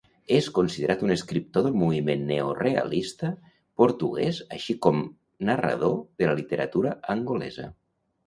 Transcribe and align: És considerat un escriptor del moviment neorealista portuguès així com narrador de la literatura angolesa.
És 0.35 0.45
considerat 0.53 1.01
un 1.07 1.15
escriptor 1.15 1.65
del 1.65 1.75
moviment 1.81 2.23
neorealista 2.29 3.29
portuguès 3.81 4.41
així 4.57 4.75
com 4.87 5.05
narrador 5.51 5.95
de 6.23 6.31
la 6.31 6.35
literatura 6.43 6.95
angolesa. 7.17 7.67